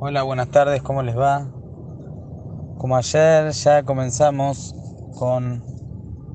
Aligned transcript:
Hola, 0.00 0.22
buenas 0.22 0.48
tardes, 0.50 0.80
¿cómo 0.80 1.02
les 1.02 1.18
va? 1.18 1.48
Como 2.78 2.96
ayer 2.96 3.50
ya 3.50 3.82
comenzamos 3.82 4.72
con 5.18 5.64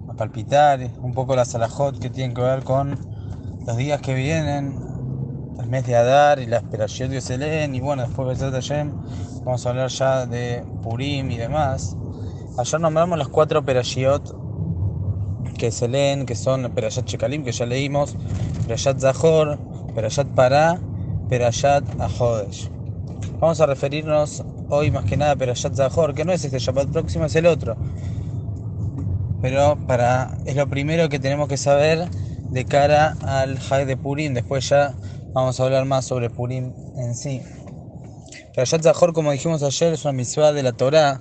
a 0.10 0.14
palpitar 0.16 0.82
un 1.02 1.14
poco 1.14 1.34
las 1.38 1.56
alajot 1.56 1.98
que 1.98 2.10
tienen 2.10 2.36
que 2.36 2.42
ver 2.42 2.66
con 2.66 3.00
los 3.66 3.78
días 3.78 4.02
que 4.02 4.16
vienen, 4.16 4.78
el 5.62 5.68
mes 5.68 5.88
de 5.88 5.96
Adar 5.96 6.40
y 6.40 6.46
la 6.46 6.58
esperación 6.58 7.12
de 7.12 7.22
Selén 7.22 7.74
y 7.74 7.80
bueno, 7.80 8.04
después 8.06 8.38
de 8.38 8.52
Hashem 8.52 8.92
vamos 9.46 9.66
a 9.66 9.70
hablar 9.70 9.88
ya 9.88 10.26
de 10.26 10.66
Purim 10.82 11.32
y 11.32 11.38
demás. 11.38 11.96
Ayer 12.58 12.82
nombramos 12.82 13.18
las 13.18 13.30
cuatro 13.30 13.64
perashiot 13.64 14.36
que 15.58 15.72
se 15.72 15.88
leen, 15.88 16.26
que 16.26 16.36
son 16.36 16.70
Perayat 16.70 17.08
Shekalim, 17.08 17.46
que 17.46 17.54
ya 17.54 17.66
leímos, 17.66 18.18
Perayat 18.68 19.00
Zahor, 19.00 19.58
Perayat 19.96 20.28
Pará, 20.36 20.78
Perayat 21.30 21.86
Ahodesh. 22.02 22.73
Vamos 23.44 23.60
a 23.60 23.66
referirnos 23.66 24.42
hoy 24.70 24.90
más 24.90 25.04
que 25.04 25.18
nada 25.18 25.34
a 25.34 25.36
Perayat 25.36 25.76
Zahor, 25.76 26.14
que 26.14 26.24
no 26.24 26.32
es 26.32 26.46
este 26.46 26.60
Shabbat 26.60 26.88
próximo, 26.88 27.26
es 27.26 27.36
el 27.36 27.46
otro. 27.46 27.76
Pero 29.42 29.78
para, 29.86 30.38
es 30.46 30.56
lo 30.56 30.66
primero 30.70 31.10
que 31.10 31.20
tenemos 31.20 31.50
que 31.50 31.58
saber 31.58 32.08
de 32.10 32.64
cara 32.64 33.18
al 33.22 33.60
High 33.60 33.84
de 33.86 33.98
Purim. 33.98 34.34
Después 34.34 34.70
ya 34.70 34.96
vamos 35.34 35.60
a 35.60 35.64
hablar 35.66 35.84
más 35.84 36.06
sobre 36.06 36.30
Purim 36.30 36.72
en 36.96 37.16
sí. 37.16 37.42
Perayat 38.56 38.82
Zahor, 38.82 39.12
como 39.12 39.34
dijimos 39.34 39.62
ayer, 39.62 39.92
es 39.92 40.06
una 40.06 40.14
mitzvah 40.14 40.54
de 40.54 40.64
la 40.64 40.72
Torah. 40.72 41.20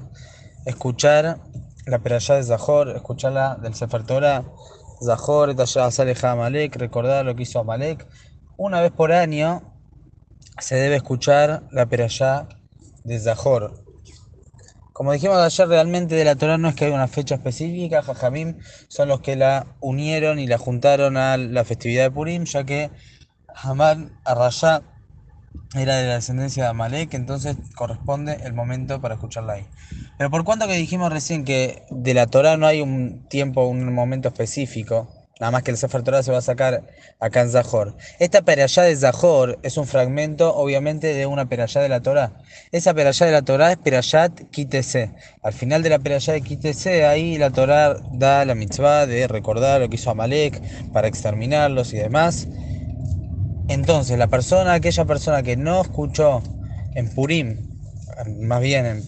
Escuchar 0.65 1.41
la 1.87 1.99
Perayat 1.99 2.37
de 2.37 2.45
Zahor, 2.45 2.91
escucharla 2.91 3.59
del 3.61 3.75
Sefer 3.75 4.05
Torah. 4.05 4.45
Zahor, 5.05 5.57
Saleja 5.67 6.31
Amalek, 6.31 6.77
recordar 6.77 7.25
lo 7.25 7.35
que 7.35 7.43
hizo 7.43 7.59
Amalek. 7.59 8.07
Una 8.57 8.81
vez 8.81 8.93
por 8.93 9.11
año 9.11 9.72
se 10.59 10.77
debe 10.77 10.97
escuchar 10.97 11.65
la 11.71 11.87
perayá 11.87 12.49
de 13.05 13.19
Zahor. 13.19 13.85
Como 14.93 15.13
dijimos 15.13 15.39
ayer, 15.39 15.69
realmente 15.69 16.15
de 16.15 16.25
la 16.25 16.37
Torah 16.37 16.59
no 16.59 16.69
es 16.69 16.75
que 16.75 16.85
haya 16.85 16.95
una 16.95 17.09
fecha 17.09 17.37
específica, 17.37 18.03
Jajamim 18.03 18.59
son 18.89 19.09
los 19.09 19.21
que 19.21 19.37
la 19.37 19.67
unieron 19.81 20.39
y 20.39 20.47
la 20.47 20.59
juntaron 20.59 21.17
a 21.17 21.37
la 21.37 21.65
festividad 21.65 22.05
de 22.05 22.11
Purim, 22.11 22.45
ya 22.45 22.65
que 22.65 22.91
Hamad 23.55 23.99
Arrayá 24.25 24.83
era 25.75 25.97
de 25.97 26.07
la 26.07 26.15
descendencia 26.15 26.65
de 26.65 26.71
Amalek, 26.71 27.15
entonces 27.15 27.57
corresponde 27.75 28.39
el 28.45 28.53
momento 28.53 29.01
para 29.01 29.15
escucharla 29.15 29.55
ahí. 29.55 29.67
Pero 30.19 30.31
por 30.31 30.45
cuanto 30.45 30.67
que 30.67 30.75
dijimos 30.75 31.13
recién 31.13 31.45
que 31.45 31.85
de 31.91 32.15
la 32.15 32.27
Torah 32.27 32.57
no 32.57 32.67
hay 32.67 32.83
un 32.83 33.27
tiempo, 33.29 33.67
un 33.67 33.93
momento 33.95 34.29
específico, 34.29 35.09
Nada 35.43 35.51
más 35.51 35.65
que 35.65 35.73
el 35.73 35.77
Sefer 35.77 36.05
Torah 36.05 36.23
se 36.23 36.31
va 36.31 36.39
a 36.39 36.41
sacar 36.41 36.85
acá 37.19 37.41
en 37.41 37.51
Zahor. 37.51 37.97
Esta 38.21 38.43
perayá 38.43 38.85
de 38.85 38.95
Zahor 38.95 39.59
es 39.65 39.77
un 39.77 39.89
fragmento, 39.89 40.55
obviamente, 40.55 41.15
de 41.15 41.27
una 41.27 41.49
perayá 41.49 41.81
de 41.81 41.89
la 41.89 42.01
Torah. 42.01 42.35
Esa 42.71 42.95
perayá 42.95 43.27
de 43.27 43.33
la 43.33 43.43
Torah 43.43 43.73
es 43.73 43.77
perayat 43.79 44.41
Kitese. 44.53 45.11
Al 45.43 45.53
final 45.53 45.83
de 45.83 45.91
la 45.91 45.99
perayá 45.99 46.35
de 46.35 46.43
Kitese, 46.43 47.07
ahí 47.07 47.39
la 47.39 47.51
Torah 47.51 47.97
da 48.13 48.45
la 48.45 48.55
mitzvah 48.55 49.09
de 49.09 49.27
recordar 49.27 49.81
lo 49.81 49.89
que 49.89 49.97
hizo 49.97 50.13
Amalek 50.13 50.63
para 50.93 51.09
exterminarlos 51.09 51.93
y 51.93 51.97
demás. 51.97 52.47
Entonces, 53.67 54.17
la 54.19 54.29
persona, 54.29 54.75
aquella 54.75 55.05
persona 55.07 55.43
que 55.43 55.57
no 55.57 55.81
escuchó 55.81 56.41
en 56.95 57.13
Purim, 57.13 57.81
más 58.43 58.61
bien 58.61 58.87
en, 58.87 59.03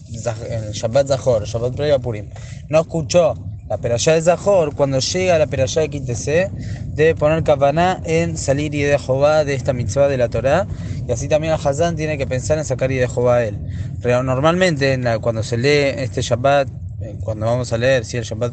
en 0.51 0.71
Shabbat 0.73 1.07
Zahor, 1.07 1.45
Shabbat 1.45 1.77
Previa 1.77 2.01
Purim, 2.01 2.29
no 2.69 2.81
escuchó 2.81 3.35
la 3.69 3.79
perashá 3.79 4.13
de 4.13 4.23
Zahor, 4.23 4.75
cuando 4.75 4.99
llega 4.99 5.37
a 5.37 5.39
la 5.39 5.47
perashá 5.47 5.81
de 5.81 5.89
Kitese, 5.89 6.51
debe 6.87 7.15
poner 7.15 7.43
kavaná 7.43 8.01
en 8.05 8.37
salir 8.37 8.75
y 8.75 8.83
de 8.83 8.99
Jehová 8.99 9.45
de 9.45 9.55
esta 9.55 9.73
mitzvah 9.73 10.09
de 10.09 10.19
la 10.19 10.29
Torá. 10.29 10.67
Y 11.07 11.13
así 11.13 11.29
también 11.29 11.55
el 11.55 11.61
Hazán 11.67 11.97
tiene 11.97 12.19
que 12.19 12.27
pensar 12.27 12.59
en 12.59 12.65
sacar 12.65 12.93
y 12.93 12.97
de 12.97 13.09
Jehová 13.09 13.37
a 13.37 13.45
él. 13.45 13.59
Pero 14.03 14.23
normalmente, 14.23 14.99
cuando 15.21 15.43
se 15.43 15.57
lee 15.57 16.03
este 16.03 16.21
Shabbat, 16.21 16.69
eh, 17.01 17.17
cuando 17.23 17.47
vamos 17.47 17.73
a 17.73 17.79
leer, 17.79 18.05
si 18.05 18.19
el 18.19 18.25
Shabbat 18.25 18.53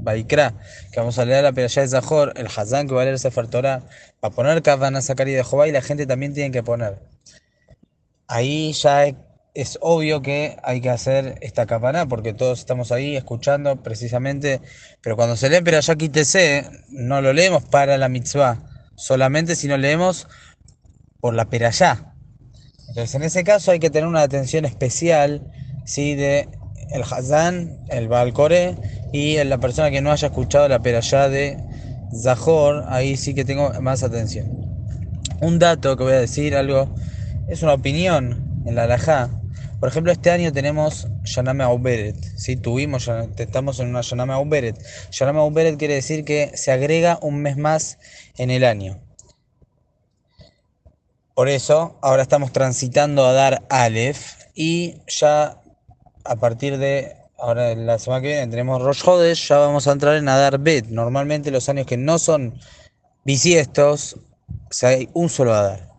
Baikra, 0.00 0.54
que 0.92 1.00
vamos 1.00 1.18
a 1.18 1.24
leer 1.24 1.42
la 1.42 1.52
perashá 1.52 1.80
de 1.80 1.88
Zahor, 1.88 2.32
el 2.36 2.46
Hazán 2.46 2.86
que 2.86 2.94
va 2.94 3.02
a 3.02 3.04
leer 3.04 3.18
Sefer 3.18 3.48
Torah, 3.48 3.82
va 4.22 4.28
a 4.28 4.30
poner 4.30 4.62
kavaná, 4.62 5.02
sacar 5.02 5.28
y 5.28 5.32
de 5.32 5.42
Jehová, 5.42 5.66
y 5.66 5.72
la 5.72 5.82
gente 5.82 6.06
también 6.06 6.32
tiene 6.32 6.52
que 6.52 6.62
poner. 6.62 7.00
Ahí 8.28 8.72
ya 8.72 9.06
es 9.54 9.78
obvio 9.80 10.22
que 10.22 10.56
hay 10.62 10.80
que 10.80 10.90
hacer 10.90 11.36
esta 11.40 11.66
campana 11.66 12.06
porque 12.06 12.32
todos 12.32 12.58
estamos 12.58 12.92
ahí 12.92 13.16
escuchando 13.16 13.76
precisamente, 13.82 14.60
pero 15.00 15.16
cuando 15.16 15.36
se 15.36 15.50
lee 15.50 15.62
Perayaki 15.62 16.08
TC 16.08 16.88
no 16.90 17.20
lo 17.20 17.32
leemos 17.32 17.64
para 17.64 17.98
la 17.98 18.08
mitzvah 18.08 18.58
solamente, 18.96 19.56
sino 19.56 19.76
leemos 19.76 20.28
por 21.20 21.34
la 21.34 21.46
Perayá. 21.46 22.14
Entonces 22.88 23.14
en 23.14 23.22
ese 23.22 23.44
caso 23.44 23.70
hay 23.70 23.78
que 23.78 23.90
tener 23.90 24.08
una 24.08 24.22
atención 24.22 24.64
especial 24.64 25.50
¿sí? 25.84 26.14
de 26.14 26.48
el 26.90 27.02
Hazán, 27.02 27.80
el 27.88 28.08
Baal 28.08 28.32
y 29.12 29.42
la 29.44 29.58
persona 29.58 29.90
que 29.90 30.00
no 30.00 30.10
haya 30.10 30.28
escuchado 30.28 30.68
la 30.68 30.80
Perayá 30.80 31.28
de 31.28 31.58
Zahor, 32.22 32.84
ahí 32.88 33.16
sí 33.16 33.34
que 33.34 33.44
tengo 33.44 33.72
más 33.80 34.02
atención. 34.02 34.46
Un 35.40 35.58
dato 35.58 35.96
que 35.96 36.04
voy 36.04 36.14
a 36.14 36.20
decir, 36.20 36.56
algo, 36.56 36.94
es 37.48 37.62
una 37.62 37.74
opinión 37.74 38.62
en 38.66 38.74
la 38.74 38.84
Alajá, 38.84 39.30
por 39.80 39.88
ejemplo, 39.88 40.10
este 40.10 40.30
año 40.30 40.52
tenemos 40.52 41.06
Yaname 41.24 41.62
Auberet, 41.64 42.16
¿sí? 42.36 42.56
Tuvimos, 42.56 43.08
estamos 43.36 43.78
en 43.78 43.88
una 43.88 44.00
Yaname 44.00 44.32
Auberet. 44.32 44.76
Yaname 45.12 45.38
Auberet 45.38 45.78
quiere 45.78 45.94
decir 45.94 46.24
que 46.24 46.50
se 46.56 46.72
agrega 46.72 47.18
un 47.22 47.40
mes 47.42 47.56
más 47.56 47.98
en 48.36 48.50
el 48.50 48.64
año. 48.64 49.00
Por 51.34 51.48
eso, 51.48 51.96
ahora 52.02 52.22
estamos 52.22 52.50
transitando 52.50 53.24
a 53.24 53.32
dar 53.32 53.62
Aleph 53.70 54.32
y 54.54 54.96
ya 55.06 55.60
a 56.24 56.36
partir 56.36 56.78
de 56.78 57.14
ahora 57.38 57.76
la 57.76 58.00
semana 58.00 58.22
que 58.22 58.28
viene 58.28 58.48
tenemos 58.48 58.82
Rosh 58.82 59.02
Hodesh, 59.06 59.46
ya 59.48 59.58
vamos 59.58 59.86
a 59.86 59.92
entrar 59.92 60.16
en 60.16 60.28
Adar 60.28 60.58
Bet. 60.58 60.86
Normalmente 60.88 61.52
los 61.52 61.68
años 61.68 61.86
que 61.86 61.96
no 61.96 62.18
son 62.18 62.58
bisiestos, 63.24 64.16
hay 64.82 65.08
un 65.12 65.28
solo 65.28 65.54
Adar. 65.54 65.92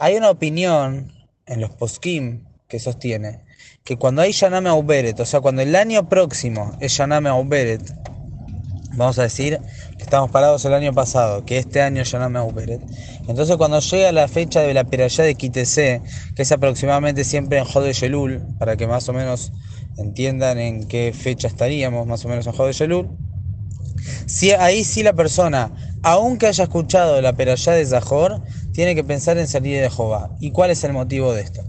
Hay 0.00 0.16
una 0.16 0.30
opinión 0.30 1.12
en 1.46 1.60
los 1.60 1.70
poskim 1.70 2.44
que 2.74 2.80
sostiene 2.80 3.38
que 3.84 3.96
cuando 3.96 4.20
hay 4.20 4.32
Yaname 4.32 4.68
Auberet, 4.68 5.20
o 5.20 5.24
sea, 5.24 5.40
cuando 5.40 5.62
el 5.62 5.76
año 5.76 6.08
próximo 6.08 6.72
es 6.80 6.96
Yaname 6.96 7.28
Auberet, 7.28 7.80
vamos 8.94 9.16
a 9.20 9.22
decir 9.22 9.60
que 9.96 10.02
estamos 10.02 10.32
parados 10.32 10.64
el 10.64 10.74
año 10.74 10.92
pasado, 10.92 11.44
que 11.44 11.58
este 11.58 11.82
año 11.82 12.02
Yaname 12.02 12.40
Auberet, 12.40 12.80
entonces 13.28 13.56
cuando 13.58 13.78
llega 13.78 14.10
la 14.10 14.26
fecha 14.26 14.62
de 14.62 14.74
la 14.74 14.82
perayá 14.82 15.22
de 15.22 15.36
Kitese, 15.36 16.02
que 16.34 16.42
es 16.42 16.50
aproximadamente 16.50 17.22
siempre 17.22 17.58
en 17.58 17.64
Jode 17.64 17.92
Yelul, 17.92 18.42
para 18.58 18.76
que 18.76 18.88
más 18.88 19.08
o 19.08 19.12
menos 19.12 19.52
entiendan 19.96 20.58
en 20.58 20.88
qué 20.88 21.14
fecha 21.16 21.46
estaríamos, 21.46 22.08
más 22.08 22.24
o 22.24 22.28
menos 22.28 22.44
en 22.48 22.54
Jode 22.54 22.72
Yelul, 22.72 23.08
si, 24.26 24.50
ahí 24.50 24.82
sí 24.82 25.04
la 25.04 25.12
persona, 25.12 25.70
aunque 26.02 26.48
haya 26.48 26.64
escuchado 26.64 27.22
la 27.22 27.34
perayá 27.34 27.74
de 27.74 27.86
Zahor, 27.86 28.42
tiene 28.72 28.96
que 28.96 29.04
pensar 29.04 29.38
en 29.38 29.46
salir 29.46 29.80
de 29.80 29.88
Jehová. 29.88 30.34
¿Y 30.40 30.50
cuál 30.50 30.72
es 30.72 30.82
el 30.82 30.92
motivo 30.92 31.32
de 31.32 31.42
esto? 31.42 31.62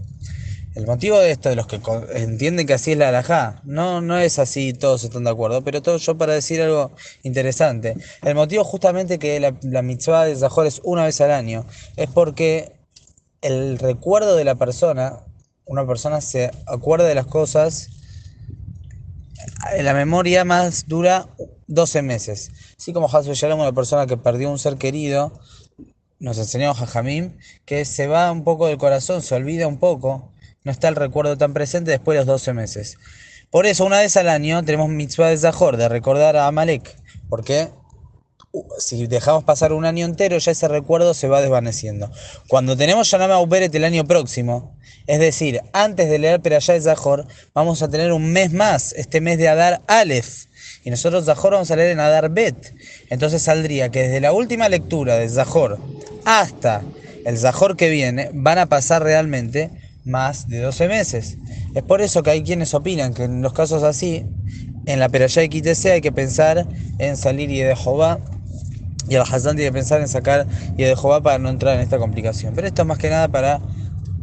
El 0.76 0.86
motivo 0.86 1.18
de 1.18 1.30
esto, 1.30 1.48
de 1.48 1.56
los 1.56 1.66
que 1.66 1.80
entienden 2.16 2.66
que 2.66 2.74
así 2.74 2.92
es 2.92 2.98
la 2.98 3.08
alajá, 3.08 3.62
no, 3.64 4.02
no 4.02 4.18
es 4.18 4.38
así, 4.38 4.74
todos 4.74 5.04
están 5.04 5.24
de 5.24 5.30
acuerdo, 5.30 5.64
pero 5.64 5.80
todo 5.80 5.96
yo 5.96 6.18
para 6.18 6.34
decir 6.34 6.60
algo 6.60 6.90
interesante. 7.22 7.96
El 8.22 8.34
motivo 8.34 8.62
justamente 8.62 9.18
que 9.18 9.40
la, 9.40 9.54
la 9.62 9.80
mitzvah 9.80 10.26
de 10.26 10.36
Zahor 10.36 10.66
es 10.66 10.82
una 10.84 11.06
vez 11.06 11.18
al 11.22 11.30
año, 11.30 11.64
es 11.96 12.10
porque 12.10 12.74
el 13.40 13.78
recuerdo 13.78 14.36
de 14.36 14.44
la 14.44 14.56
persona, 14.56 15.20
una 15.64 15.86
persona 15.86 16.20
se 16.20 16.50
acuerda 16.66 17.06
de 17.06 17.14
las 17.14 17.26
cosas, 17.26 17.88
la 19.80 19.94
memoria 19.94 20.44
más 20.44 20.86
dura 20.86 21.26
12 21.68 22.02
meses. 22.02 22.50
Así 22.78 22.92
como 22.92 23.08
Hasu 23.08 23.32
Shalom, 23.32 23.60
una 23.60 23.72
persona 23.72 24.06
que 24.06 24.18
perdió 24.18 24.50
un 24.50 24.58
ser 24.58 24.76
querido, 24.76 25.40
nos 26.18 26.36
enseñó 26.36 26.74
Jajamim, 26.74 27.38
que 27.64 27.86
se 27.86 28.08
va 28.08 28.30
un 28.30 28.44
poco 28.44 28.66
del 28.66 28.76
corazón, 28.76 29.22
se 29.22 29.34
olvida 29.34 29.66
un 29.66 29.78
poco 29.78 30.35
no 30.66 30.72
está 30.72 30.88
el 30.88 30.96
recuerdo 30.96 31.38
tan 31.38 31.54
presente 31.54 31.92
después 31.92 32.16
de 32.16 32.24
los 32.24 32.26
12 32.26 32.52
meses. 32.52 32.98
Por 33.52 33.66
eso, 33.66 33.84
una 33.84 34.00
vez 34.00 34.16
al 34.16 34.28
año 34.28 34.64
tenemos 34.64 34.88
mitzvah 34.88 35.28
de 35.28 35.38
Zahor, 35.38 35.76
de 35.76 35.88
recordar 35.88 36.36
a 36.36 36.48
Amalek, 36.48 36.96
porque 37.28 37.68
si 38.80 39.06
dejamos 39.06 39.44
pasar 39.44 39.72
un 39.72 39.84
año 39.84 40.04
entero, 40.04 40.36
ya 40.38 40.50
ese 40.50 40.66
recuerdo 40.66 41.14
se 41.14 41.28
va 41.28 41.40
desvaneciendo. 41.40 42.10
Cuando 42.48 42.76
tenemos 42.76 43.08
Yanama 43.08 43.38
Uberet 43.38 43.72
el 43.76 43.84
año 43.84 44.04
próximo, 44.08 44.76
es 45.06 45.20
decir, 45.20 45.60
antes 45.72 46.10
de 46.10 46.18
leer 46.18 46.40
Perayá 46.40 46.74
de 46.74 46.80
Zahor, 46.80 47.28
vamos 47.54 47.80
a 47.82 47.88
tener 47.88 48.12
un 48.12 48.32
mes 48.32 48.52
más, 48.52 48.92
este 48.94 49.20
mes 49.20 49.38
de 49.38 49.48
Adar 49.48 49.82
Aleph. 49.86 50.46
Y 50.82 50.90
nosotros 50.90 51.26
Zahor 51.26 51.52
vamos 51.52 51.70
a 51.70 51.76
leer 51.76 51.92
en 51.92 52.00
Adar 52.00 52.28
Bet. 52.30 52.74
Entonces 53.08 53.40
saldría 53.40 53.90
que 53.90 54.02
desde 54.02 54.20
la 54.20 54.32
última 54.32 54.68
lectura 54.68 55.16
de 55.16 55.28
Zahor 55.28 55.78
hasta 56.24 56.82
el 57.24 57.38
Zahor 57.38 57.76
que 57.76 57.88
viene, 57.88 58.30
van 58.32 58.58
a 58.58 58.66
pasar 58.66 59.04
realmente 59.04 59.70
más 60.06 60.48
de 60.48 60.60
12 60.60 60.88
meses. 60.88 61.36
Es 61.74 61.82
por 61.82 62.00
eso 62.00 62.22
que 62.22 62.30
hay 62.30 62.42
quienes 62.42 62.72
opinan 62.74 63.12
que 63.12 63.24
en 63.24 63.42
los 63.42 63.52
casos 63.52 63.82
así, 63.82 64.24
en 64.86 65.00
la 65.00 65.08
Perayá 65.08 65.42
de 65.42 65.48
QTC 65.50 65.86
hay 65.86 66.00
que 66.00 66.12
pensar 66.12 66.66
en 66.98 67.16
salir 67.16 67.50
y 67.50 67.60
de 67.60 67.74
Jehová 67.76 68.20
y 69.08 69.14
el 69.14 69.22
Hassan 69.22 69.56
tiene 69.56 69.70
que 69.70 69.72
pensar 69.72 70.00
en 70.00 70.08
sacar 70.08 70.46
y 70.76 70.84
de 70.84 70.96
Jehová 70.96 71.20
para 71.22 71.38
no 71.38 71.48
entrar 71.48 71.74
en 71.76 71.80
esta 71.80 71.98
complicación. 71.98 72.54
Pero 72.54 72.66
esto 72.66 72.82
es 72.82 72.88
más 72.88 72.98
que 72.98 73.10
nada 73.10 73.28
para 73.28 73.60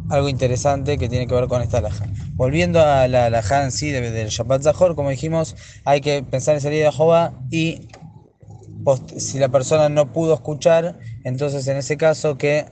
algo 0.09 0.29
interesante 0.29 0.97
que 0.97 1.09
tiene 1.09 1.27
que 1.27 1.33
ver 1.33 1.47
con 1.47 1.61
esta 1.61 1.77
alhaja. 1.77 2.05
Volviendo 2.33 2.81
a 2.81 3.07
la 3.07 3.25
alhaja 3.25 3.63
en 3.63 3.71
sí 3.71 3.91
del 3.91 4.29
Shabbat 4.29 4.63
Zahor, 4.63 4.95
como 4.95 5.09
dijimos, 5.09 5.55
hay 5.85 6.01
que 6.01 6.23
pensar 6.23 6.55
en 6.55 6.61
salir 6.61 6.83
de 6.83 6.91
Jehová 6.91 7.33
y 7.51 7.87
si 9.17 9.39
la 9.39 9.49
persona 9.49 9.87
no 9.89 10.11
pudo 10.11 10.33
escuchar, 10.33 10.99
entonces 11.23 11.67
en 11.67 11.77
ese 11.77 11.95
caso 11.95 12.37
que 12.37 12.65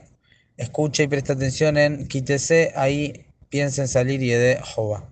escuche 0.56 1.04
y 1.04 1.08
preste 1.08 1.32
atención 1.32 1.76
en 1.76 2.08
quítese, 2.08 2.72
ahí 2.76 3.26
piensa 3.48 3.82
en 3.82 3.88
salir 3.88 4.22
y 4.22 4.30
de 4.30 4.60
Jehová. 4.62 5.08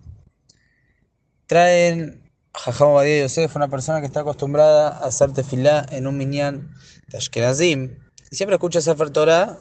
Traen 1.46 2.30
Jajam 2.54 2.94
Badia 2.94 3.22
Yosef, 3.22 3.54
una 3.56 3.68
persona 3.68 4.00
que 4.00 4.06
está 4.06 4.20
acostumbrada 4.20 4.88
a 4.88 5.06
hacer 5.06 5.32
tefilá 5.32 5.86
en 5.90 6.06
un 6.06 6.16
minyan 6.16 6.74
de 7.08 7.18
y 8.30 8.36
siempre 8.36 8.54
escucha 8.54 8.80
Sefer 8.80 9.10
Torah 9.10 9.58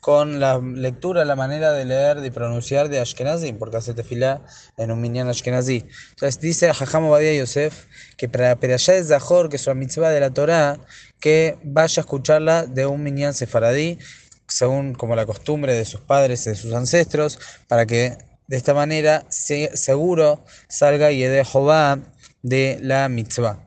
con 0.00 0.40
la 0.40 0.58
lectura, 0.58 1.24
la 1.24 1.36
manera 1.36 1.72
de 1.72 1.84
leer 1.84 2.24
y 2.24 2.30
pronunciar 2.30 2.88
de 2.88 3.00
Ashkenazim, 3.00 3.58
porque 3.58 3.76
hace 3.76 3.94
tefilá 3.94 4.42
en 4.76 4.90
un 4.90 5.00
minyan 5.00 5.28
Ashkenazí. 5.28 5.84
Entonces 6.10 6.40
dice 6.40 6.72
Jajam 6.72 7.08
Badia 7.08 7.34
Yosef 7.34 7.86
que 8.16 8.28
para 8.28 8.56
Perashá 8.56 8.92
de 8.92 9.04
Zahor, 9.04 9.48
que 9.48 9.56
es 9.56 9.66
una 9.66 9.74
mitzvah 9.74 10.10
de 10.10 10.20
la 10.20 10.30
Torah, 10.30 10.78
que 11.20 11.56
vaya 11.62 12.00
a 12.00 12.02
escucharla 12.02 12.66
de 12.66 12.86
un 12.86 13.02
minyan 13.02 13.34
sefaradí, 13.34 13.98
según 14.52 14.94
como 14.94 15.16
la 15.16 15.26
costumbre 15.26 15.74
de 15.74 15.84
sus 15.84 16.00
padres 16.00 16.46
y 16.46 16.50
de 16.50 16.56
sus 16.56 16.72
ancestros, 16.74 17.38
para 17.68 17.86
que 17.86 18.16
de 18.46 18.56
esta 18.56 18.74
manera 18.74 19.24
seguro 19.30 20.44
salga 20.68 21.10
y 21.10 21.22
de 21.22 21.44
Jehová 21.44 21.98
de 22.42 22.78
la 22.82 23.08
mitzvah. 23.08 23.58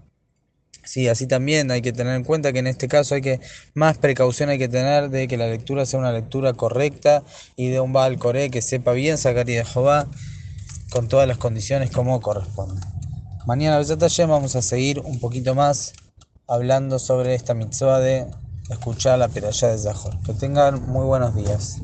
Sí, 0.83 1.07
así 1.07 1.25
también 1.25 1.71
hay 1.71 1.81
que 1.81 1.91
tener 1.91 2.15
en 2.15 2.23
cuenta 2.23 2.53
que 2.53 2.59
en 2.59 2.67
este 2.67 2.87
caso 2.87 3.15
hay 3.15 3.21
que 3.21 3.39
más 3.73 3.97
precaución 3.97 4.49
hay 4.49 4.59
que 4.59 4.69
tener 4.69 5.09
de 5.09 5.27
que 5.27 5.35
la 5.35 5.47
lectura 5.47 5.87
sea 5.87 5.99
una 5.99 6.11
lectura 6.11 6.53
correcta 6.53 7.23
y 7.55 7.69
de 7.69 7.79
un 7.79 7.91
Baal 7.91 8.19
Coré 8.19 8.51
que 8.51 8.61
sepa 8.61 8.91
bien 8.91 9.17
sacar 9.17 9.47
Jehová 9.47 10.07
con 10.91 11.07
todas 11.07 11.27
las 11.27 11.39
condiciones 11.39 11.89
como 11.89 12.21
corresponde. 12.21 12.85
Mañana 13.47 13.81
vamos 14.27 14.55
a 14.55 14.61
seguir 14.61 14.99
un 14.99 15.19
poquito 15.19 15.55
más 15.55 15.93
hablando 16.47 16.99
sobre 16.99 17.33
esta 17.33 17.55
mitzvah 17.55 17.99
de 17.99 18.27
escuchar 18.69 19.19
la 19.19 19.27
peralla 19.27 19.69
de 19.69 19.77
Zahor. 19.77 20.19
Que 20.21 20.33
tengan 20.33 20.81
muy 20.88 21.06
buenos 21.06 21.35
días. 21.35 21.81